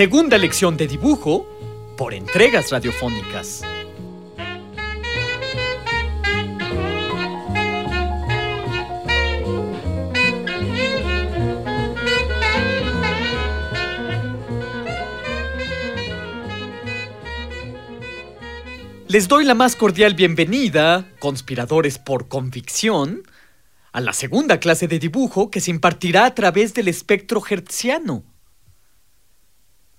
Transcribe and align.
Segunda 0.00 0.38
lección 0.38 0.78
de 0.78 0.86
dibujo 0.86 1.46
por 1.98 2.14
entregas 2.14 2.70
radiofónicas. 2.70 3.60
Les 19.06 19.28
doy 19.28 19.44
la 19.44 19.52
más 19.52 19.76
cordial 19.76 20.14
bienvenida, 20.14 21.06
conspiradores 21.18 21.98
por 21.98 22.28
convicción, 22.28 23.22
a 23.92 24.00
la 24.00 24.14
segunda 24.14 24.60
clase 24.60 24.88
de 24.88 24.98
dibujo 24.98 25.50
que 25.50 25.60
se 25.60 25.70
impartirá 25.70 26.24
a 26.24 26.34
través 26.34 26.72
del 26.72 26.88
espectro 26.88 27.42
hertziano. 27.46 28.29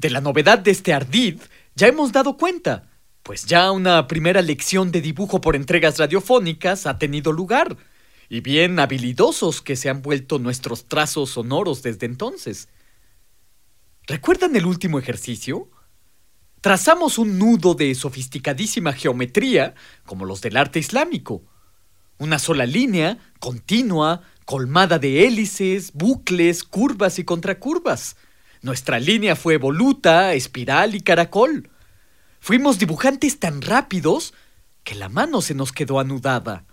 De 0.02 0.10
la 0.10 0.20
novedad 0.20 0.58
de 0.58 0.72
este 0.72 0.94
ardid 0.94 1.40
ya 1.76 1.86
hemos 1.86 2.12
dado 2.12 2.36
cuenta, 2.36 2.90
pues 3.22 3.46
ya 3.46 3.70
una 3.70 4.08
primera 4.08 4.42
lección 4.42 4.92
de 4.92 5.00
dibujo 5.00 5.42
por 5.42 5.56
entregas 5.56 6.00
radiofónicas 6.00 6.88
ha 6.88 6.98
tenido 6.98 7.32
lugar, 7.32 7.78
y 8.28 8.42
bien 8.42 8.80
habilidosos 8.80 9.62
que 9.62 9.76
se 9.76 9.92
han 9.92 10.02
vuelto 10.02 10.40
nuestros 10.40 10.88
trazos 10.88 11.30
sonoros 11.30 11.84
desde 11.84 12.08
entonces. 12.08 12.68
¿Recuerdan 14.08 14.56
el 14.56 14.66
último 14.66 14.98
ejercicio? 14.98 15.70
Trazamos 16.62 17.20
un 17.20 17.38
nudo 17.38 17.76
de 17.76 17.94
sofisticadísima 17.94 18.94
geometría, 18.94 19.76
como 20.08 20.26
los 20.26 20.42
del 20.42 20.58
arte 20.58 20.80
islámico. 20.80 21.44
Una 22.18 22.40
sola 22.40 22.66
línea, 22.66 23.20
continua, 23.40 24.24
colmada 24.46 24.98
de 24.98 25.28
hélices, 25.28 25.94
bucles, 25.94 26.64
curvas 26.64 27.20
y 27.20 27.24
contracurvas. 27.24 28.16
Nuestra 28.62 29.00
línea 29.00 29.36
fue 29.36 29.58
voluta, 29.58 30.34
espiral 30.34 30.94
y 30.94 31.02
caracol. 31.02 31.70
Fuimos 32.40 32.78
dibujantes 32.78 33.40
tan 33.40 33.62
rápidos 33.62 34.34
que 34.84 34.96
la 34.96 35.10
mano 35.10 35.42
se 35.42 35.56
nos 35.56 35.72
quedó 35.72 36.00
anudada. 36.00 36.66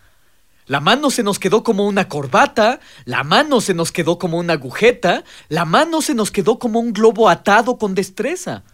La 0.67 0.81
mano 0.81 1.11
se 1.11 1.23
nos 1.23 1.39
quedó 1.39 1.63
como 1.63 1.87
una 1.87 2.09
corbata, 2.09 2.81
la 3.07 3.25
mano 3.25 3.63
se 3.63 3.73
nos 3.73 3.91
quedó 3.91 4.19
como 4.19 4.37
una 4.37 4.53
agujeta, 4.55 5.25
la 5.49 5.65
mano 5.65 6.03
se 6.03 6.15
nos 6.15 6.31
quedó 6.31 6.59
como 6.59 6.79
un 6.79 6.93
globo 6.93 7.31
atado 7.31 7.79
con 7.79 7.95
destreza. 7.95 8.65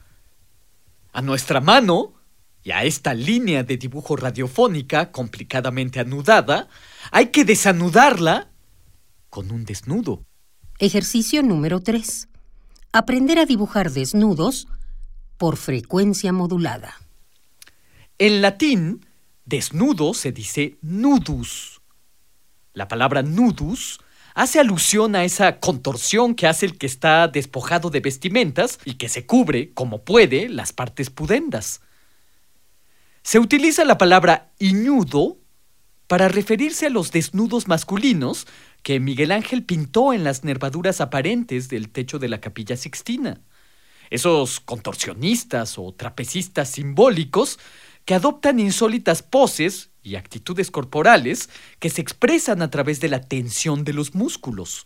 A 1.12 1.22
nuestra 1.22 1.60
mano, 1.60 2.14
y 2.64 2.72
a 2.72 2.82
esta 2.82 3.14
línea 3.14 3.62
de 3.62 3.76
dibujo 3.76 4.16
radiofónica 4.16 5.12
complicadamente 5.12 6.00
anudada, 6.00 6.68
hay 7.12 7.26
que 7.26 7.44
desanudarla 7.44 8.48
con 9.30 9.52
un 9.52 9.64
desnudo. 9.64 10.24
Ejercicio 10.80 11.44
número 11.44 11.80
3. 11.80 12.28
Aprender 12.96 13.40
a 13.40 13.44
dibujar 13.44 13.90
desnudos 13.90 14.68
por 15.36 15.56
frecuencia 15.56 16.32
modulada. 16.32 16.94
En 18.18 18.40
latín, 18.40 19.04
desnudo 19.44 20.14
se 20.14 20.30
dice 20.30 20.78
nudus. 20.80 21.80
La 22.72 22.86
palabra 22.86 23.22
nudus 23.22 23.98
hace 24.36 24.60
alusión 24.60 25.16
a 25.16 25.24
esa 25.24 25.58
contorsión 25.58 26.36
que 26.36 26.46
hace 26.46 26.66
el 26.66 26.78
que 26.78 26.86
está 26.86 27.26
despojado 27.26 27.90
de 27.90 27.98
vestimentas 27.98 28.78
y 28.84 28.94
que 28.94 29.08
se 29.08 29.26
cubre, 29.26 29.72
como 29.74 30.04
puede, 30.04 30.48
las 30.48 30.72
partes 30.72 31.10
pudendas. 31.10 31.80
Se 33.24 33.40
utiliza 33.40 33.84
la 33.84 33.98
palabra 33.98 34.52
iñudo 34.60 35.38
para 36.06 36.28
referirse 36.28 36.86
a 36.86 36.90
los 36.90 37.10
desnudos 37.10 37.66
masculinos 37.66 38.46
que 38.84 39.00
Miguel 39.00 39.32
Ángel 39.32 39.64
pintó 39.64 40.12
en 40.12 40.24
las 40.24 40.44
nervaduras 40.44 41.00
aparentes 41.00 41.68
del 41.70 41.88
techo 41.88 42.18
de 42.18 42.28
la 42.28 42.40
capilla 42.40 42.76
sixtina. 42.76 43.40
Esos 44.10 44.60
contorsionistas 44.60 45.78
o 45.78 45.92
trapecistas 45.92 46.68
simbólicos 46.68 47.58
que 48.04 48.14
adoptan 48.14 48.60
insólitas 48.60 49.22
poses 49.22 49.88
y 50.02 50.16
actitudes 50.16 50.70
corporales 50.70 51.48
que 51.78 51.88
se 51.88 52.02
expresan 52.02 52.60
a 52.60 52.70
través 52.70 53.00
de 53.00 53.08
la 53.08 53.22
tensión 53.22 53.84
de 53.84 53.94
los 53.94 54.14
músculos. 54.14 54.84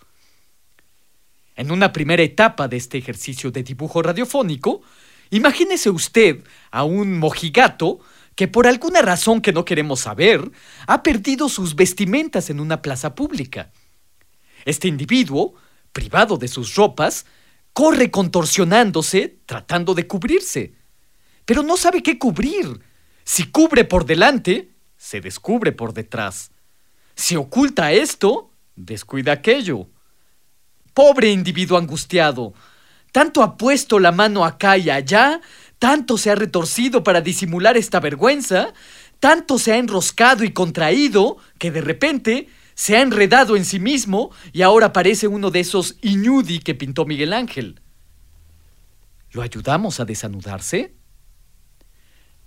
En 1.56 1.72
una 1.72 1.92
primera 1.92 2.22
etapa 2.22 2.68
de 2.68 2.76
este 2.76 2.98
ejercicio 2.98 3.50
de 3.50 3.64
dibujo 3.64 4.00
radiofónico, 4.00 4.80
imagínese 5.30 5.90
usted 5.90 6.44
a 6.70 6.84
un 6.84 7.18
mojigato 7.18 7.98
que 8.36 8.46
por 8.46 8.68
alguna 8.68 9.02
razón 9.02 9.40
que 9.40 9.52
no 9.52 9.64
queremos 9.64 9.98
saber, 9.98 10.52
ha 10.86 11.02
perdido 11.02 11.48
sus 11.48 11.74
vestimentas 11.74 12.50
en 12.50 12.60
una 12.60 12.80
plaza 12.80 13.16
pública. 13.16 13.72
Este 14.64 14.88
individuo, 14.88 15.54
privado 15.92 16.36
de 16.36 16.48
sus 16.48 16.74
ropas, 16.74 17.26
corre 17.72 18.10
contorsionándose, 18.10 19.38
tratando 19.46 19.94
de 19.94 20.06
cubrirse. 20.06 20.74
Pero 21.44 21.62
no 21.62 21.76
sabe 21.76 22.02
qué 22.02 22.18
cubrir. 22.18 22.80
Si 23.24 23.44
cubre 23.50 23.84
por 23.84 24.04
delante, 24.04 24.70
se 24.96 25.20
descubre 25.20 25.72
por 25.72 25.94
detrás. 25.94 26.50
Si 27.14 27.36
oculta 27.36 27.92
esto, 27.92 28.50
descuida 28.74 29.32
aquello. 29.32 29.88
Pobre 30.94 31.30
individuo 31.30 31.78
angustiado. 31.78 32.52
Tanto 33.12 33.42
ha 33.42 33.56
puesto 33.56 33.98
la 33.98 34.12
mano 34.12 34.44
acá 34.44 34.76
y 34.76 34.90
allá, 34.90 35.40
tanto 35.78 36.18
se 36.18 36.30
ha 36.30 36.34
retorcido 36.34 37.02
para 37.02 37.20
disimular 37.20 37.76
esta 37.76 38.00
vergüenza, 38.00 38.72
tanto 39.20 39.58
se 39.58 39.72
ha 39.72 39.78
enroscado 39.78 40.44
y 40.44 40.52
contraído, 40.52 41.38
que 41.58 41.70
de 41.70 41.80
repente 41.80 42.48
se 42.78 42.96
ha 42.96 43.02
enredado 43.02 43.56
en 43.56 43.64
sí 43.64 43.80
mismo 43.80 44.30
y 44.52 44.62
ahora 44.62 44.92
parece 44.92 45.26
uno 45.26 45.50
de 45.50 45.58
esos 45.58 45.96
iñudi 46.00 46.60
que 46.60 46.76
pintó 46.76 47.06
Miguel 47.06 47.32
Ángel. 47.32 47.82
¿Lo 49.32 49.42
ayudamos 49.42 49.98
a 49.98 50.04
desanudarse? 50.04 50.94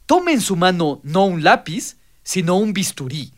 Tome 0.05 0.31
en 0.31 0.39
su 0.39 0.55
mano 0.55 1.01
no 1.03 1.25
un 1.25 1.43
lápiz, 1.43 1.97
sino 2.23 2.55
un 2.55 2.71
bisturí. 2.71 3.33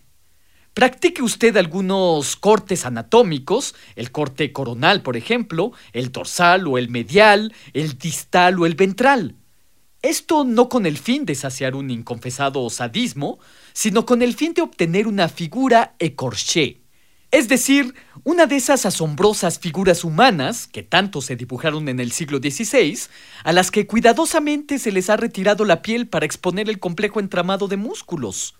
Practique 0.75 1.23
usted 1.23 1.57
algunos 1.57 2.35
cortes 2.35 2.85
anatómicos, 2.85 3.73
el 3.95 4.11
corte 4.11 4.53
coronal, 4.53 5.01
por 5.01 5.17
ejemplo, 5.17 5.71
el 5.93 6.11
dorsal 6.11 6.67
o 6.67 6.77
el 6.77 6.89
medial, 6.89 7.55
el 7.73 7.97
distal 7.97 8.59
o 8.59 8.67
el 8.67 8.75
ventral. 8.75 9.35
Esto 10.03 10.43
no 10.43 10.69
con 10.69 10.85
el 10.85 10.99
fin 10.99 11.25
de 11.25 11.33
saciar 11.33 11.75
un 11.75 11.89
inconfesado 11.89 12.69
sadismo, 12.69 13.39
sino 13.73 14.05
con 14.05 14.21
el 14.21 14.35
fin 14.35 14.53
de 14.53 14.61
obtener 14.61 15.07
una 15.07 15.27
figura 15.27 15.95
écorché, 15.97 16.82
es 17.33 17.47
decir, 17.47 17.95
una 18.23 18.45
de 18.45 18.57
esas 18.57 18.85
asombrosas 18.85 19.57
figuras 19.57 20.03
humanas 20.03 20.67
que 20.67 20.83
tanto 20.83 21.19
se 21.19 21.35
dibujaron 21.35 21.89
en 21.89 21.99
el 21.99 22.11
siglo 22.11 22.37
XVI, 22.37 22.95
a 23.43 23.51
las 23.53 23.71
que 23.71 23.87
cuidadosamente 23.87 24.77
se 24.77 24.91
les 24.91 25.09
ha 25.09 25.17
retirado 25.17 25.65
la 25.65 25.81
piel 25.81 26.07
para 26.07 26.27
exponer 26.27 26.69
el 26.69 26.77
complejo 26.77 27.19
entramado 27.19 27.67
de 27.67 27.75
músculos. 27.75 28.53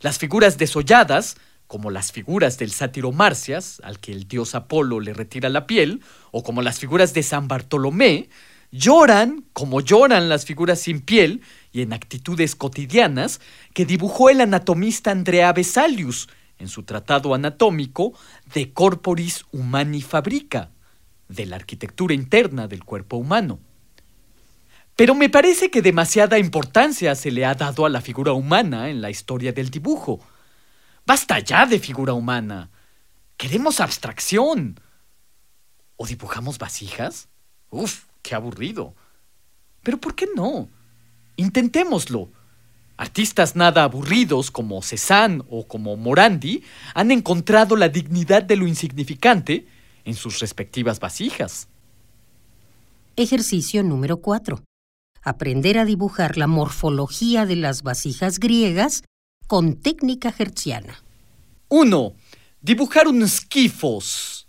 Las 0.00 0.18
figuras 0.18 0.58
desolladas, 0.58 1.38
como 1.66 1.90
las 1.90 2.12
figuras 2.12 2.58
del 2.58 2.72
sátiro 2.72 3.10
Marcias, 3.10 3.80
al 3.84 4.00
que 4.00 4.12
el 4.12 4.28
dios 4.28 4.54
Apolo 4.54 5.00
le 5.00 5.14
retira 5.14 5.48
la 5.48 5.66
piel, 5.66 6.02
o 6.32 6.42
como 6.42 6.60
las 6.60 6.78
figuras 6.78 7.14
de 7.14 7.22
San 7.22 7.48
Bartolomé, 7.48 8.28
lloran 8.70 9.46
como 9.54 9.80
lloran 9.80 10.28
las 10.28 10.44
figuras 10.44 10.80
sin 10.80 11.00
piel 11.00 11.40
y 11.72 11.80
en 11.80 11.94
actitudes 11.94 12.54
cotidianas 12.54 13.40
que 13.72 13.86
dibujó 13.86 14.28
el 14.28 14.42
anatomista 14.42 15.10
Andrea 15.10 15.54
Vesalius 15.54 16.28
en 16.60 16.68
su 16.68 16.84
tratado 16.84 17.34
anatómico 17.34 18.12
De 18.54 18.72
Corporis 18.72 19.44
Humani 19.50 20.02
Fabrica, 20.02 20.70
de 21.28 21.46
la 21.46 21.56
arquitectura 21.56 22.14
interna 22.14 22.68
del 22.68 22.84
cuerpo 22.84 23.16
humano. 23.16 23.58
Pero 24.96 25.14
me 25.14 25.30
parece 25.30 25.70
que 25.70 25.82
demasiada 25.82 26.38
importancia 26.38 27.14
se 27.14 27.30
le 27.30 27.46
ha 27.46 27.54
dado 27.54 27.86
a 27.86 27.88
la 27.88 28.00
figura 28.00 28.32
humana 28.32 28.90
en 28.90 29.00
la 29.00 29.10
historia 29.10 29.52
del 29.52 29.70
dibujo. 29.70 30.20
Basta 31.06 31.38
ya 31.38 31.64
de 31.66 31.78
figura 31.78 32.12
humana. 32.12 32.70
Queremos 33.36 33.80
abstracción. 33.80 34.78
¿O 35.96 36.06
dibujamos 36.06 36.58
vasijas? 36.58 37.28
Uf, 37.70 38.04
qué 38.22 38.34
aburrido. 38.34 38.94
Pero 39.82 39.98
¿por 39.98 40.14
qué 40.14 40.28
no? 40.36 40.68
Intentémoslo. 41.36 42.30
Artistas 43.00 43.56
nada 43.56 43.84
aburridos 43.84 44.50
como 44.50 44.82
Cézanne 44.82 45.42
o 45.48 45.66
como 45.66 45.96
Morandi 45.96 46.62
han 46.92 47.10
encontrado 47.10 47.74
la 47.74 47.88
dignidad 47.88 48.42
de 48.42 48.56
lo 48.56 48.66
insignificante 48.66 49.66
en 50.04 50.14
sus 50.14 50.38
respectivas 50.40 51.00
vasijas. 51.00 51.66
Ejercicio 53.16 53.82
número 53.82 54.18
4. 54.18 54.62
Aprender 55.22 55.78
a 55.78 55.86
dibujar 55.86 56.36
la 56.36 56.46
morfología 56.46 57.46
de 57.46 57.56
las 57.56 57.82
vasijas 57.82 58.38
griegas 58.38 59.02
con 59.46 59.76
técnica 59.76 60.34
hertziana. 60.38 61.02
1. 61.68 62.12
Dibujar 62.60 63.08
un 63.08 63.26
skifos. 63.26 64.46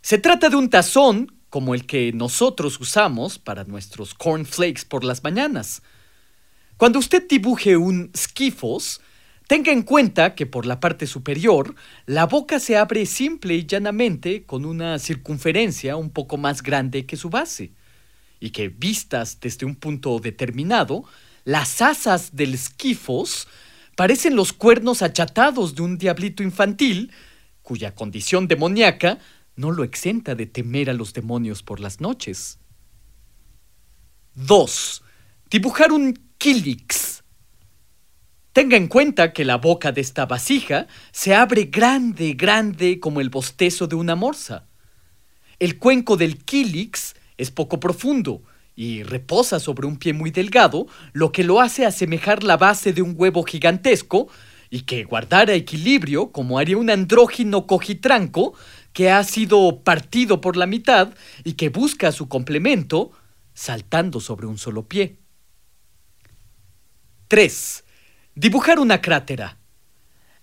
Se 0.00 0.18
trata 0.18 0.48
de 0.48 0.56
un 0.56 0.68
tazón 0.68 1.38
como 1.48 1.76
el 1.76 1.86
que 1.86 2.12
nosotros 2.12 2.80
usamos 2.80 3.38
para 3.38 3.62
nuestros 3.62 4.14
cornflakes 4.14 4.84
por 4.84 5.04
las 5.04 5.22
mañanas. 5.22 5.80
Cuando 6.76 6.98
usted 6.98 7.26
dibuje 7.26 7.78
un 7.78 8.10
skifos, 8.14 9.00
tenga 9.46 9.72
en 9.72 9.82
cuenta 9.82 10.34
que 10.34 10.44
por 10.44 10.66
la 10.66 10.78
parte 10.78 11.06
superior 11.06 11.74
la 12.04 12.26
boca 12.26 12.60
se 12.60 12.76
abre 12.76 13.06
simple 13.06 13.54
y 13.54 13.66
llanamente 13.66 14.44
con 14.44 14.66
una 14.66 14.98
circunferencia 14.98 15.96
un 15.96 16.10
poco 16.10 16.36
más 16.36 16.62
grande 16.62 17.06
que 17.06 17.16
su 17.16 17.30
base, 17.30 17.72
y 18.40 18.50
que 18.50 18.68
vistas 18.68 19.40
desde 19.40 19.64
un 19.64 19.76
punto 19.76 20.18
determinado, 20.18 21.04
las 21.44 21.80
asas 21.80 22.36
del 22.36 22.58
skifos 22.58 23.48
parecen 23.96 24.36
los 24.36 24.52
cuernos 24.52 25.00
achatados 25.00 25.74
de 25.74 25.82
un 25.82 25.96
diablito 25.96 26.42
infantil, 26.42 27.10
cuya 27.62 27.94
condición 27.94 28.48
demoníaca 28.48 29.18
no 29.54 29.70
lo 29.70 29.82
exenta 29.82 30.34
de 30.34 30.44
temer 30.44 30.90
a 30.90 30.92
los 30.92 31.14
demonios 31.14 31.62
por 31.62 31.80
las 31.80 32.02
noches. 32.02 32.58
2. 34.34 35.02
Dibujar 35.48 35.92
un 35.92 36.25
kilix. 36.46 37.24
Tenga 38.52 38.76
en 38.76 38.86
cuenta 38.86 39.32
que 39.32 39.44
la 39.44 39.56
boca 39.56 39.90
de 39.90 40.00
esta 40.00 40.26
vasija 40.26 40.86
se 41.10 41.34
abre 41.34 41.64
grande, 41.64 42.34
grande 42.34 43.00
como 43.00 43.20
el 43.20 43.30
bostezo 43.30 43.88
de 43.88 43.96
una 43.96 44.14
morsa. 44.14 44.68
El 45.58 45.76
cuenco 45.80 46.16
del 46.16 46.44
kilix 46.44 47.16
es 47.36 47.50
poco 47.50 47.80
profundo 47.80 48.44
y 48.76 49.02
reposa 49.02 49.58
sobre 49.58 49.88
un 49.88 49.96
pie 49.96 50.12
muy 50.12 50.30
delgado, 50.30 50.86
lo 51.12 51.32
que 51.32 51.42
lo 51.42 51.60
hace 51.60 51.84
asemejar 51.84 52.44
la 52.44 52.56
base 52.56 52.92
de 52.92 53.02
un 53.02 53.16
huevo 53.18 53.42
gigantesco 53.42 54.28
y 54.70 54.82
que 54.82 55.02
guardara 55.02 55.52
equilibrio 55.54 56.30
como 56.30 56.60
haría 56.60 56.78
un 56.78 56.90
andrógino 56.90 57.66
cojitranco 57.66 58.54
que 58.92 59.10
ha 59.10 59.24
sido 59.24 59.82
partido 59.82 60.40
por 60.40 60.56
la 60.56 60.66
mitad 60.66 61.12
y 61.42 61.54
que 61.54 61.70
busca 61.70 62.12
su 62.12 62.28
complemento 62.28 63.10
saltando 63.52 64.20
sobre 64.20 64.46
un 64.46 64.58
solo 64.58 64.86
pie. 64.86 65.25
3. 67.28 67.82
Dibujar 68.36 68.78
una 68.78 69.00
crátera. 69.00 69.56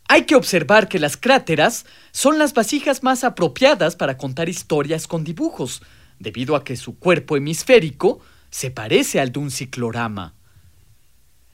Hay 0.10 0.24
que 0.26 0.36
observar 0.36 0.90
que 0.90 1.00
las 1.00 1.16
cráteras 1.16 1.86
son 2.12 2.38
las 2.38 2.54
vasijas 2.54 3.04
más 3.04 3.24
apropiadas 3.24 3.96
para 3.96 4.18
contar 4.18 4.50
historias 4.50 5.08
con 5.08 5.24
dibujos, 5.24 5.82
debido 6.20 6.58
a 6.58 6.66
que 6.66 6.76
su 6.76 7.00
cuerpo 7.00 7.38
hemisférico 7.38 8.20
se 8.50 8.70
parece 8.70 9.22
al 9.22 9.32
de 9.32 9.40
un 9.40 9.50
ciclorama. 9.50 10.34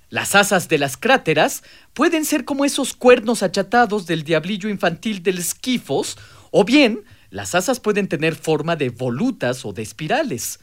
Las 0.10 0.34
asas 0.34 0.68
de 0.68 0.80
las 0.80 0.98
cráteras 0.98 1.62
pueden 1.94 2.26
ser 2.26 2.44
como 2.44 2.66
esos 2.66 2.96
cuernos 2.96 3.44
achatados 3.44 4.08
del 4.08 4.24
diablillo 4.24 4.68
infantil 4.68 5.22
del 5.22 5.38
esquifos, 5.38 6.18
o 6.50 6.64
bien 6.64 7.04
las 7.30 7.54
asas 7.54 7.80
pueden 7.80 8.08
tener 8.08 8.34
forma 8.34 8.76
de 8.76 8.90
volutas 8.90 9.64
o 9.64 9.74
de 9.74 9.84
espirales. 9.84 10.60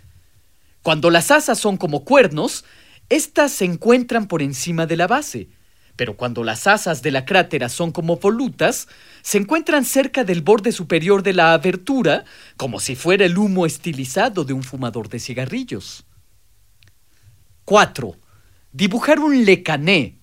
Cuando 0.83 1.11
las 1.11 1.31
asas 1.31 1.61
son 1.61 1.77
como 1.77 2.05
cuernos, 2.05 2.65
estas 3.09 3.53
se 3.53 3.65
encuentran 3.65 4.27
por 4.27 4.43
encima 4.43 4.87
de 4.87 4.97
la 4.97 5.07
base, 5.07 5.49
pero 5.97 6.17
cuando 6.17 6.45
las 6.45 6.67
asas 6.67 7.03
de 7.03 7.11
la 7.11 7.25
crátera 7.25 7.69
son 7.69 7.91
como 7.91 8.17
volutas, 8.17 8.89
se 9.23 9.39
encuentran 9.39 9.85
cerca 9.85 10.25
del 10.25 10.43
borde 10.43 10.73
superior 10.73 11.23
de 11.23 11.33
la 11.33 11.55
abertura, 11.55 12.25
como 12.57 12.81
si 12.81 12.97
fuera 12.97 13.25
el 13.25 13.39
humo 13.39 13.65
estilizado 13.65 14.45
de 14.45 14.53
un 14.53 14.63
fumador 14.63 15.09
de 15.09 15.21
cigarrillos. 15.21 16.05
4. 17.65 18.15
Dibujar 18.73 19.21
un 19.21 19.45
lecané. 19.45 20.19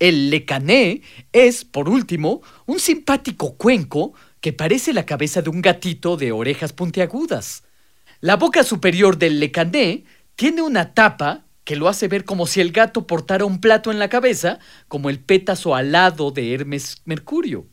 El 0.00 0.28
lecané 0.30 1.02
es, 1.32 1.64
por 1.64 1.88
último, 1.88 2.42
un 2.66 2.80
simpático 2.80 3.56
cuenco 3.56 4.12
que 4.40 4.52
parece 4.52 4.92
la 4.92 5.06
cabeza 5.06 5.40
de 5.40 5.50
un 5.50 5.62
gatito 5.62 6.16
de 6.16 6.32
orejas 6.32 6.72
puntiagudas. 6.72 7.62
La 8.20 8.36
boca 8.36 8.64
superior 8.64 9.18
del 9.18 9.38
lecané 9.38 10.04
tiene 10.34 10.62
una 10.62 10.94
tapa 10.94 11.44
que 11.64 11.76
lo 11.76 11.88
hace 11.88 12.08
ver 12.08 12.24
como 12.24 12.46
si 12.46 12.60
el 12.60 12.72
gato 12.72 13.06
portara 13.06 13.44
un 13.44 13.60
plato 13.60 13.90
en 13.90 13.98
la 13.98 14.08
cabeza, 14.08 14.58
como 14.88 15.10
el 15.10 15.18
pétaso 15.18 15.74
alado 15.74 16.30
de 16.30 16.54
Hermes 16.54 17.02
Mercurio. 17.04 17.66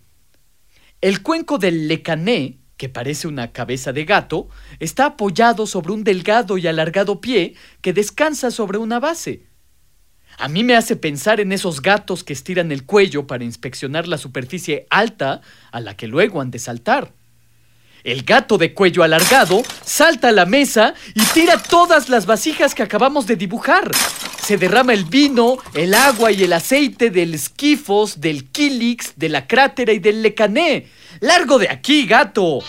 El 1.02 1.22
cuenco 1.22 1.58
del 1.58 1.88
lecané, 1.88 2.60
que 2.78 2.90
parece 2.90 3.28
una 3.28 3.52
cabeza 3.52 3.94
de 3.94 4.06
gato, 4.06 4.50
está 4.80 5.06
apoyado 5.06 5.68
sobre 5.68 5.94
un 5.94 6.04
delgado 6.04 6.58
y 6.58 6.68
alargado 6.68 7.22
pie 7.22 7.56
que 7.82 7.94
descansa 7.94 8.50
sobre 8.50 8.78
una 8.78 9.00
base. 9.00 9.46
A 10.38 10.48
mí 10.48 10.64
me 10.64 10.76
hace 10.76 10.96
pensar 10.96 11.40
en 11.40 11.52
esos 11.52 11.82
gatos 11.82 12.24
que 12.24 12.34
estiran 12.34 12.72
el 12.72 12.86
cuello 12.86 13.28
para 13.28 13.44
inspeccionar 13.44 14.08
la 14.08 14.18
superficie 14.18 14.88
alta 14.90 15.42
a 15.72 15.82
la 15.82 15.98
que 15.98 16.08
luego 16.08 16.42
han 16.42 16.52
de 16.52 16.60
saltar. 16.60 17.14
El 18.04 18.24
gato 18.24 18.58
de 18.58 18.74
cuello 18.74 19.04
alargado 19.04 19.62
salta 19.86 20.30
a 20.30 20.32
la 20.32 20.46
mesa 20.46 20.94
y 21.14 21.22
tira 21.34 21.62
todas 21.62 22.10
las 22.10 22.26
vasijas 22.26 22.74
que 22.74 22.84
acabamos 22.84 23.28
de 23.28 23.36
dibujar. 23.36 23.92
Se 24.44 24.58
derrama 24.58 24.94
el 24.94 25.06
vino, 25.06 25.58
el 25.74 25.94
agua 25.94 26.32
y 26.32 26.44
el 26.44 26.54
aceite 26.54 27.12
del 27.12 27.36
esquifos, 27.36 28.20
del 28.20 28.50
kilix, 28.50 29.14
de 29.16 29.30
la 29.30 29.46
crátera 29.46 29.94
y 29.94 30.00
del 30.00 30.24
lecané. 30.24 30.88
¡Largo 31.20 31.60
de 31.60 31.70
aquí, 31.70 32.08
gato! 32.08 32.60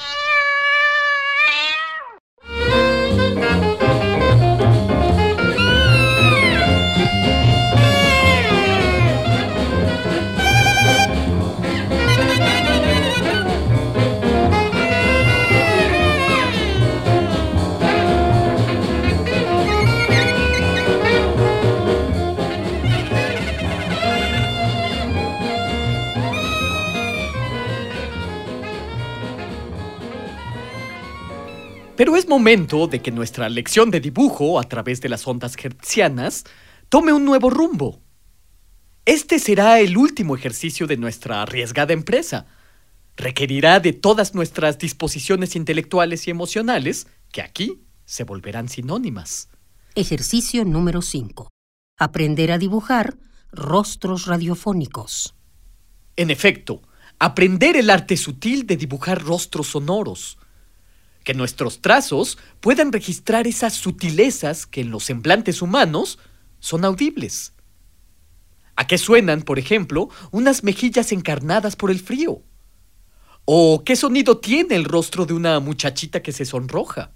Pero 32.02 32.16
es 32.16 32.26
momento 32.26 32.88
de 32.88 33.00
que 33.00 33.12
nuestra 33.12 33.48
lección 33.48 33.92
de 33.92 34.00
dibujo 34.00 34.58
a 34.58 34.64
través 34.64 35.00
de 35.00 35.08
las 35.08 35.24
ondas 35.24 35.54
hertzianas 35.56 36.42
tome 36.88 37.12
un 37.12 37.24
nuevo 37.24 37.48
rumbo. 37.48 38.02
Este 39.04 39.38
será 39.38 39.78
el 39.78 39.96
último 39.96 40.34
ejercicio 40.34 40.88
de 40.88 40.96
nuestra 40.96 41.42
arriesgada 41.42 41.92
empresa. 41.92 42.46
Requerirá 43.16 43.78
de 43.78 43.92
todas 43.92 44.34
nuestras 44.34 44.78
disposiciones 44.78 45.54
intelectuales 45.54 46.26
y 46.26 46.32
emocionales, 46.32 47.06
que 47.30 47.40
aquí 47.40 47.84
se 48.04 48.24
volverán 48.24 48.68
sinónimas. 48.68 49.48
Ejercicio 49.94 50.64
número 50.64 51.02
5. 51.02 51.50
Aprender 52.00 52.50
a 52.50 52.58
dibujar 52.58 53.16
rostros 53.52 54.26
radiofónicos. 54.26 55.36
En 56.16 56.32
efecto, 56.32 56.82
aprender 57.20 57.76
el 57.76 57.90
arte 57.90 58.16
sutil 58.16 58.66
de 58.66 58.76
dibujar 58.76 59.22
rostros 59.22 59.68
sonoros 59.68 60.36
que 61.24 61.34
nuestros 61.34 61.80
trazos 61.80 62.38
puedan 62.60 62.92
registrar 62.92 63.46
esas 63.46 63.74
sutilezas 63.74 64.66
que 64.66 64.80
en 64.80 64.90
los 64.90 65.04
semblantes 65.04 65.62
humanos 65.62 66.18
son 66.60 66.84
audibles. 66.84 67.52
¿A 68.76 68.86
qué 68.86 68.98
suenan, 68.98 69.42
por 69.42 69.58
ejemplo, 69.58 70.08
unas 70.30 70.64
mejillas 70.64 71.12
encarnadas 71.12 71.76
por 71.76 71.90
el 71.90 72.00
frío? 72.00 72.42
¿O 73.44 73.82
qué 73.84 73.96
sonido 73.96 74.38
tiene 74.38 74.76
el 74.76 74.84
rostro 74.84 75.26
de 75.26 75.34
una 75.34 75.58
muchachita 75.60 76.22
que 76.22 76.32
se 76.32 76.44
sonroja? 76.44 77.10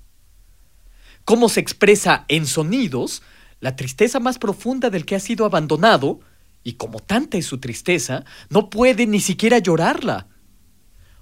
¿Cómo 1.24 1.48
se 1.48 1.60
expresa 1.60 2.24
en 2.28 2.46
sonidos 2.46 3.22
la 3.60 3.74
tristeza 3.74 4.20
más 4.20 4.38
profunda 4.38 4.90
del 4.90 5.06
que 5.06 5.16
ha 5.16 5.20
sido 5.20 5.44
abandonado 5.44 6.20
y 6.62 6.74
como 6.74 7.00
tanta 7.00 7.38
es 7.38 7.46
su 7.46 7.58
tristeza, 7.58 8.24
no 8.50 8.70
puede 8.70 9.06
ni 9.06 9.20
siquiera 9.20 9.58
llorarla? 9.58 10.28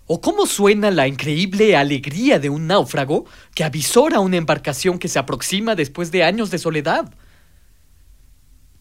¿O 0.07 0.21
cómo 0.21 0.45
suena 0.45 0.91
la 0.91 1.09
increíble 1.09 1.77
alegría 1.77 2.39
de 2.39 2.51
un 2.51 2.67
náufrago 2.67 3.25
que 3.55 3.65
avisora 3.65 4.21
una 4.21 4.37
embarcación 4.37 4.99
que 4.99 5.09
se 5.09 5.19
aproxima 5.19 5.75
después 5.75 6.13
de 6.13 6.25
años 6.25 6.51
de 6.51 6.59
soledad? 6.59 7.15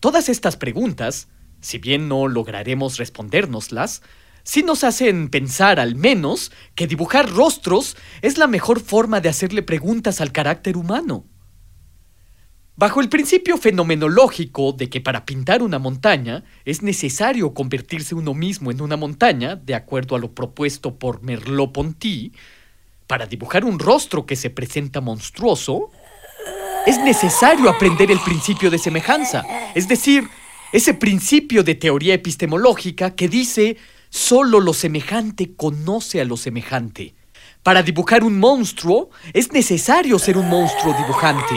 Todas 0.02 0.28
estas 0.28 0.58
preguntas, 0.58 1.30
si 1.62 1.78
bien 1.78 2.10
no 2.10 2.28
lograremos 2.28 2.98
respondérnoslas, 2.98 4.02
sí 4.44 4.64
nos 4.64 4.84
hacen 4.84 5.30
pensar 5.30 5.80
al 5.80 5.96
menos 5.96 6.52
que 6.76 6.88
dibujar 6.88 7.30
rostros 7.30 7.96
es 8.22 8.38
la 8.38 8.48
mejor 8.48 8.82
forma 8.82 9.22
de 9.22 9.30
hacerle 9.30 9.64
preguntas 9.64 10.20
al 10.20 10.34
carácter 10.34 10.76
humano. 10.76 11.26
Bajo 12.76 13.02
el 13.02 13.10
principio 13.10 13.58
fenomenológico 13.58 14.72
de 14.72 14.90
que 14.90 15.00
para 15.00 15.26
pintar 15.26 15.62
una 15.62 15.78
montaña 15.78 16.44
es 16.66 16.82
necesario 16.82 17.54
convertirse 17.54 18.16
uno 18.16 18.34
mismo 18.34 18.72
en 18.72 18.82
una 18.82 18.98
montaña, 18.98 19.56
de 19.56 19.76
acuerdo 19.76 20.16
a 20.16 20.20
lo 20.20 20.32
propuesto 20.32 20.96
por 20.96 21.22
Merleau-Ponty, 21.22 22.32
para 23.06 23.28
dibujar 23.28 23.64
un 23.64 23.78
rostro 23.78 24.26
que 24.26 24.36
se 24.36 24.50
presenta 24.50 25.02
monstruoso, 25.02 25.92
es 26.88 26.98
necesario 26.98 27.70
aprender 27.70 28.10
el 28.10 28.20
principio 28.20 28.72
de 28.72 28.80
semejanza, 28.80 29.44
es 29.76 29.88
decir, 29.88 30.28
ese 30.72 30.96
principio 30.96 31.64
de 31.64 31.76
teoría 31.76 32.16
epistemológica 32.16 33.14
que 33.14 33.28
dice 33.28 33.78
solo 34.10 34.60
lo 34.60 34.74
semejante 34.74 35.56
conoce 35.56 36.22
a 36.22 36.26
lo 36.26 36.38
semejante. 36.38 37.14
Para 37.62 37.84
dibujar 37.84 38.24
un 38.24 38.40
monstruo 38.40 39.12
es 39.32 39.52
necesario 39.54 40.18
ser 40.18 40.38
un 40.38 40.50
monstruo 40.50 40.96
dibujante. 40.98 41.56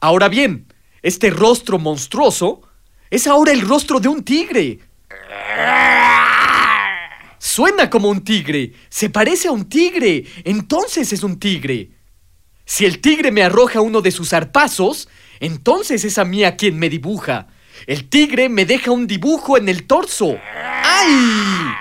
Ahora 0.00 0.28
bien, 0.28 0.66
este 1.02 1.30
rostro 1.30 1.78
monstruoso 1.78 2.62
es 3.08 3.26
ahora 3.26 3.52
el 3.52 3.60
rostro 3.60 4.00
de 4.00 4.08
un 4.08 4.24
tigre. 4.24 4.80
Suena 7.38 7.88
como 7.88 8.08
un 8.08 8.24
tigre, 8.24 8.72
se 8.88 9.10
parece 9.10 9.48
a 9.48 9.52
un 9.52 9.68
tigre, 9.68 10.24
entonces 10.44 11.12
es 11.12 11.22
un 11.22 11.38
tigre. 11.38 11.92
Si 12.64 12.84
el 12.84 13.00
tigre 13.00 13.30
me 13.30 13.44
arroja 13.44 13.80
uno 13.80 14.00
de 14.00 14.10
sus 14.10 14.30
zarpazos, 14.30 15.08
entonces 15.38 16.04
es 16.04 16.18
a 16.18 16.24
mí 16.24 16.42
a 16.42 16.56
quien 16.56 16.78
me 16.78 16.88
dibuja. 16.88 17.46
El 17.86 18.08
tigre 18.08 18.48
me 18.48 18.64
deja 18.64 18.90
un 18.90 19.06
dibujo 19.06 19.56
en 19.56 19.68
el 19.68 19.86
torso. 19.86 20.36
¡Ay! 20.84 21.74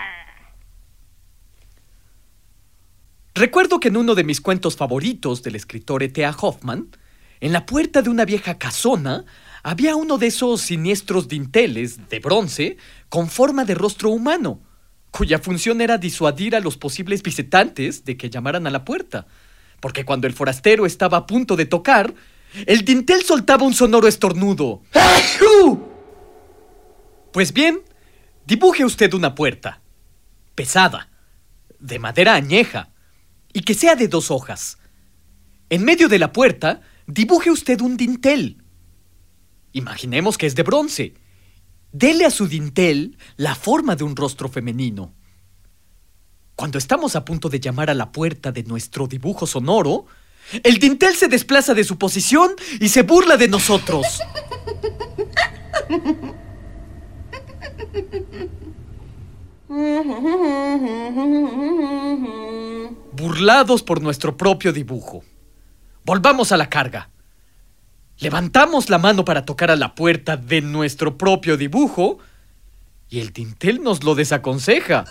Recuerdo 3.35 3.79
que 3.79 3.87
en 3.87 3.97
uno 3.97 4.13
de 4.13 4.23
mis 4.23 4.41
cuentos 4.41 4.75
favoritos 4.75 5.41
del 5.41 5.55
escritor 5.55 6.03
E.T.A. 6.03 6.35
Hoffman, 6.39 6.89
en 7.39 7.51
la 7.51 7.65
puerta 7.65 8.01
de 8.01 8.09
una 8.09 8.25
vieja 8.25 8.57
casona 8.59 9.25
había 9.63 9.95
uno 9.95 10.17
de 10.17 10.27
esos 10.27 10.61
siniestros 10.61 11.27
dinteles 11.27 12.09
de 12.09 12.19
bronce 12.19 12.77
con 13.09 13.29
forma 13.29 13.65
de 13.65 13.75
rostro 13.75 14.09
humano, 14.11 14.61
cuya 15.09 15.39
función 15.39 15.81
era 15.81 15.97
disuadir 15.97 16.55
a 16.55 16.59
los 16.59 16.77
posibles 16.77 17.23
visitantes 17.23 18.05
de 18.05 18.17
que 18.17 18.29
llamaran 18.29 18.67
a 18.67 18.71
la 18.71 18.85
puerta, 18.85 19.25
porque 19.79 20.05
cuando 20.05 20.27
el 20.27 20.33
forastero 20.33 20.85
estaba 20.85 21.17
a 21.17 21.25
punto 21.25 21.55
de 21.55 21.65
tocar, 21.65 22.13
el 22.65 22.85
dintel 22.85 23.23
soltaba 23.23 23.65
un 23.65 23.73
sonoro 23.73 24.07
estornudo. 24.07 24.81
Pues 27.31 27.51
bien, 27.53 27.81
dibuje 28.45 28.85
usted 28.85 29.13
una 29.13 29.33
puerta, 29.35 29.81
pesada, 30.55 31.09
de 31.79 31.99
madera 31.99 32.35
añeja, 32.35 32.89
y 33.53 33.61
que 33.61 33.73
sea 33.73 33.95
de 33.95 34.07
dos 34.07 34.31
hojas. 34.31 34.77
En 35.69 35.83
medio 35.83 36.07
de 36.09 36.19
la 36.19 36.31
puerta, 36.31 36.81
dibuje 37.07 37.49
usted 37.49 37.81
un 37.81 37.97
dintel. 37.97 38.63
Imaginemos 39.71 40.37
que 40.37 40.45
es 40.45 40.55
de 40.55 40.63
bronce. 40.63 41.15
Dele 41.91 42.25
a 42.25 42.31
su 42.31 42.47
dintel 42.47 43.17
la 43.37 43.55
forma 43.55 43.95
de 43.95 44.03
un 44.03 44.15
rostro 44.15 44.49
femenino. 44.49 45.13
Cuando 46.55 46.77
estamos 46.77 47.15
a 47.15 47.25
punto 47.25 47.49
de 47.49 47.59
llamar 47.59 47.89
a 47.89 47.95
la 47.95 48.11
puerta 48.11 48.51
de 48.51 48.63
nuestro 48.63 49.07
dibujo 49.07 49.47
sonoro, 49.47 50.05
el 50.63 50.77
dintel 50.77 51.15
se 51.15 51.27
desplaza 51.27 51.73
de 51.73 51.83
su 51.83 51.97
posición 51.97 52.51
y 52.79 52.89
se 52.89 53.03
burla 53.03 53.37
de 53.37 53.47
nosotros. 53.47 54.19
Burlados 63.13 63.83
por 63.83 64.01
nuestro 64.01 64.37
propio 64.37 64.73
dibujo. 64.73 65.23
Volvamos 66.05 66.51
a 66.51 66.57
la 66.57 66.69
carga. 66.69 67.09
Levantamos 68.19 68.89
la 68.89 68.99
mano 68.99 69.25
para 69.25 69.45
tocar 69.45 69.71
a 69.71 69.75
la 69.75 69.95
puerta 69.95 70.37
de 70.37 70.61
nuestro 70.61 71.17
propio 71.17 71.57
dibujo 71.57 72.19
y 73.09 73.19
el 73.19 73.33
dintel 73.33 73.81
nos 73.81 74.03
lo 74.03 74.15
desaconseja. 74.15 75.05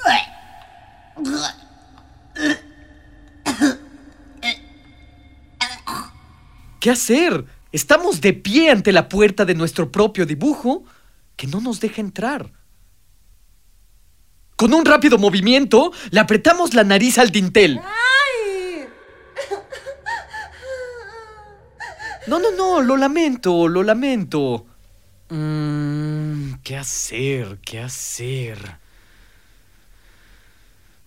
¿Qué 6.83 6.91
hacer? 6.91 7.45
Estamos 7.71 8.21
de 8.21 8.33
pie 8.33 8.69
ante 8.69 8.91
la 8.91 9.09
puerta 9.09 9.45
de 9.45 9.55
nuestro 9.55 9.93
propio 9.93 10.27
dibujo 10.27 10.83
que 11.37 11.47
no 11.47 11.61
nos 11.61 11.79
deja 11.79 12.01
entrar. 12.01 12.51
Con 14.57 14.75
un 14.75 14.85
rápido 14.85 15.17
movimiento, 15.17 15.93
le 16.11 16.19
apretamos 16.19 16.75
la 16.75 16.83
nariz 16.83 17.19
al 17.19 17.31
dintel. 17.31 17.81
No, 22.27 22.41
no, 22.41 22.51
no, 22.51 22.81
lo 22.81 22.97
lamento, 22.97 23.69
lo 23.69 23.85
lamento. 23.85 24.67
Mm, 25.29 26.55
¿Qué 26.65 26.77
hacer? 26.77 27.61
¿Qué 27.65 27.79
hacer? 27.79 28.59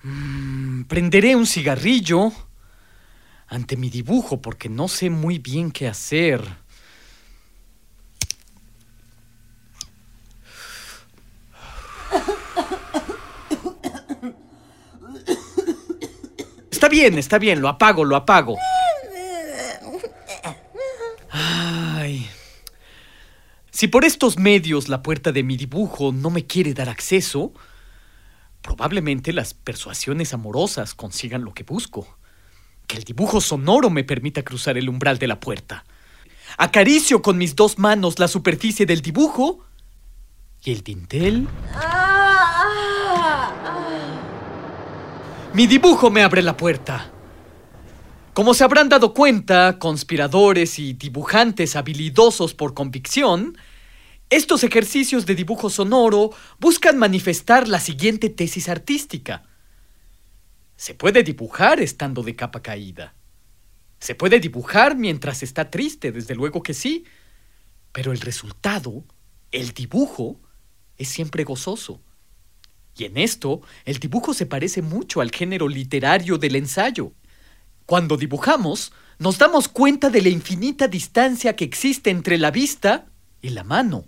Mm, 0.03 0.83
prenderé 0.83 1.35
un 1.35 1.45
cigarrillo 1.45 2.31
ante 3.47 3.77
mi 3.77 3.89
dibujo 3.89 4.41
porque 4.41 4.69
no 4.69 4.87
sé 4.87 5.09
muy 5.09 5.39
bien 5.39 5.71
qué 5.71 5.87
hacer. 5.87 6.41
Está 16.71 16.89
bien, 16.89 17.17
está 17.17 17.39
bien, 17.39 17.61
lo 17.61 17.69
apago, 17.69 18.03
lo 18.03 18.15
apago. 18.15 18.57
Ay. 21.31 22.29
Si 23.71 23.87
por 23.87 24.05
estos 24.05 24.37
medios 24.37 24.87
la 24.87 25.01
puerta 25.01 25.31
de 25.31 25.43
mi 25.43 25.57
dibujo 25.57 26.11
no 26.11 26.29
me 26.29 26.45
quiere 26.45 26.73
dar 26.73 26.89
acceso, 26.89 27.53
probablemente 28.61 29.33
las 29.33 29.53
persuasiones 29.53 30.33
amorosas 30.33 30.93
consigan 30.93 31.43
lo 31.43 31.53
que 31.53 31.63
busco. 31.63 32.17
El 32.95 33.03
dibujo 33.03 33.41
sonoro 33.41 33.89
me 33.89 34.05
permita 34.05 34.41
cruzar 34.41 34.77
el 34.77 34.87
umbral 34.87 35.19
de 35.19 35.27
la 35.27 35.41
puerta. 35.41 35.83
Acaricio 36.57 37.21
con 37.21 37.37
mis 37.37 37.53
dos 37.53 37.77
manos 37.77 38.19
la 38.19 38.29
superficie 38.29 38.85
del 38.85 39.01
dibujo 39.01 39.65
y 40.63 40.71
el 40.71 40.81
dintel. 40.81 41.45
Mi 45.53 45.67
dibujo 45.67 46.09
me 46.09 46.23
abre 46.23 46.41
la 46.41 46.55
puerta. 46.55 47.11
Como 48.33 48.53
se 48.53 48.63
habrán 48.63 48.87
dado 48.87 49.13
cuenta, 49.13 49.77
conspiradores 49.77 50.79
y 50.79 50.93
dibujantes 50.93 51.75
habilidosos 51.75 52.53
por 52.53 52.73
convicción, 52.73 53.57
estos 54.29 54.63
ejercicios 54.63 55.25
de 55.25 55.35
dibujo 55.35 55.69
sonoro 55.69 56.29
buscan 56.59 56.97
manifestar 56.97 57.67
la 57.67 57.81
siguiente 57.81 58.29
tesis 58.29 58.69
artística. 58.69 59.43
Se 60.75 60.93
puede 60.93 61.23
dibujar 61.23 61.79
estando 61.79 62.21
de 62.23 62.35
capa 62.35 62.61
caída. 62.61 63.15
Se 63.99 64.15
puede 64.15 64.39
dibujar 64.39 64.95
mientras 64.95 65.41
está 65.41 65.69
triste, 65.69 66.11
desde 66.11 66.35
luego 66.35 66.61
que 66.61 66.73
sí. 66.73 67.05
Pero 67.91 68.11
el 68.11 68.19
resultado, 68.19 69.05
el 69.51 69.73
dibujo, 69.73 70.39
es 70.97 71.07
siempre 71.07 71.43
gozoso. 71.43 72.01
Y 72.97 73.05
en 73.05 73.17
esto, 73.17 73.61
el 73.83 73.99
dibujo 73.99 74.33
se 74.33 74.45
parece 74.45 74.81
mucho 74.81 75.21
al 75.21 75.31
género 75.31 75.67
literario 75.67 76.37
del 76.37 76.55
ensayo. 76.55 77.13
Cuando 77.85 78.17
dibujamos, 78.17 78.93
nos 79.19 79.37
damos 79.37 79.67
cuenta 79.67 80.09
de 80.09 80.21
la 80.21 80.29
infinita 80.29 80.87
distancia 80.87 81.55
que 81.55 81.65
existe 81.65 82.09
entre 82.09 82.37
la 82.37 82.51
vista 82.51 83.05
y 83.41 83.49
la 83.49 83.63
mano. 83.63 84.05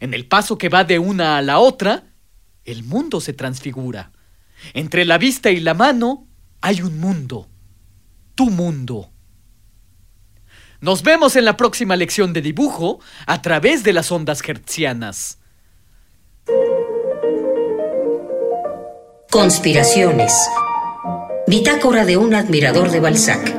En 0.00 0.14
el 0.14 0.26
paso 0.26 0.58
que 0.58 0.68
va 0.68 0.84
de 0.84 0.98
una 0.98 1.36
a 1.36 1.42
la 1.42 1.58
otra, 1.58 2.12
el 2.64 2.84
mundo 2.84 3.20
se 3.20 3.32
transfigura. 3.32 4.12
Entre 4.72 5.04
la 5.04 5.18
vista 5.18 5.50
y 5.50 5.60
la 5.60 5.74
mano 5.74 6.26
hay 6.60 6.82
un 6.82 6.98
mundo, 6.98 7.48
tu 8.34 8.50
mundo. 8.50 9.10
Nos 10.80 11.02
vemos 11.02 11.36
en 11.36 11.44
la 11.44 11.56
próxima 11.56 11.96
lección 11.96 12.32
de 12.32 12.42
dibujo 12.42 13.00
a 13.26 13.42
través 13.42 13.84
de 13.84 13.92
las 13.92 14.12
ondas 14.12 14.42
hertzianas. 14.46 15.38
Conspiraciones. 19.30 20.32
Bitácora 21.46 22.04
de 22.04 22.16
un 22.16 22.34
admirador 22.34 22.90
de 22.90 23.00
Balzac. 23.00 23.54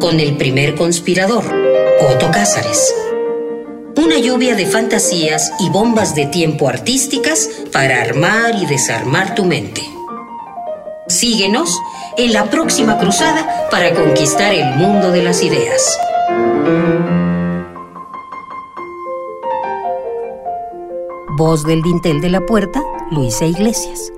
Con 0.00 0.18
el 0.18 0.36
primer 0.36 0.74
conspirador, 0.74 1.44
Otto 2.00 2.30
Cázares. 2.30 2.94
Una 3.96 4.18
lluvia 4.18 4.54
de 4.54 4.66
fantasías 4.66 5.52
y 5.60 5.70
bombas 5.70 6.14
de 6.14 6.26
tiempo 6.26 6.68
artísticas 6.68 7.48
para 7.72 8.00
armar 8.00 8.54
y 8.54 8.66
desarmar 8.66 9.34
tu 9.34 9.44
mente. 9.44 9.93
Síguenos 11.06 11.68
en 12.16 12.32
la 12.32 12.44
próxima 12.50 12.98
cruzada 12.98 13.68
para 13.70 13.92
conquistar 13.94 14.54
el 14.54 14.76
mundo 14.76 15.10
de 15.10 15.22
las 15.22 15.42
ideas. 15.42 15.98
Voz 21.36 21.64
del 21.64 21.82
dintel 21.82 22.20
de 22.22 22.30
la 22.30 22.46
puerta, 22.46 22.82
Luisa 23.10 23.44
Iglesias. 23.44 24.12